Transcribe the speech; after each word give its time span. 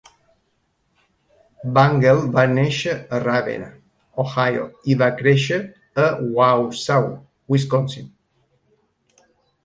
Bangle 1.73 2.13
va 2.37 2.45
néixer 2.53 2.95
a 3.17 3.19
Ravenna, 3.23 3.67
Ohio, 4.23 4.63
i 4.93 4.95
va 5.01 5.09
créixer 5.19 5.59
a 6.05 6.07
Wausau, 6.39 7.11
Wisconsin. 7.57 8.09